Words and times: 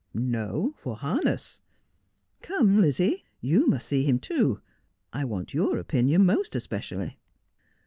'No, 0.39 0.73
for 0.77 0.95
harness. 0.97 1.61
Come, 2.41 2.81
Lizzie, 2.81 3.23
you 3.39 3.67
must 3.67 3.85
see 3.87 4.03
him 4.03 4.17
too. 4.17 4.59
I 5.13 5.23
want 5.25 5.53
your 5.53 5.77
opinion 5.77 6.25
most 6.25 6.55
especially.' 6.55 7.19